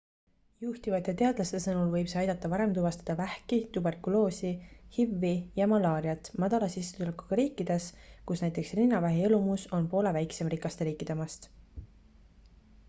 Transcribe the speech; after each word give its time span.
juhtivate 0.63 1.13
teadlaste 1.17 1.59
sõnul 1.63 1.89
võib 1.95 2.07
see 2.13 2.19
aidata 2.21 2.49
varem 2.53 2.71
tuvastada 2.77 3.15
vähki 3.19 3.57
tuberkuloosi 3.75 4.53
hiv-i 4.95 5.33
ja 5.59 5.67
malaariat 5.73 6.31
madala 6.45 6.69
sissetulekuga 6.77 7.39
riikides 7.41 7.89
kus 8.31 8.41
näiteks 8.45 8.71
rinnavähi 8.79 9.23
elumus 9.29 9.67
on 9.79 9.91
poole 9.93 10.15
väiksem 10.17 10.49
rikaste 10.55 10.89
riikide 10.89 11.19
omast 11.21 11.47